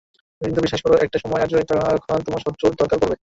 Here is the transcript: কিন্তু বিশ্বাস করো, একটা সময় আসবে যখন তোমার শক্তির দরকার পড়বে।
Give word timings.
কিন্তু 0.41 0.59
বিশ্বাস 0.61 0.81
করো, 0.81 0.95
একটা 0.95 1.17
সময় 1.19 1.41
আসবে 1.41 1.61
যখন 1.69 2.19
তোমার 2.25 2.41
শক্তির 2.41 2.79
দরকার 2.81 2.97
পড়বে। 3.01 3.17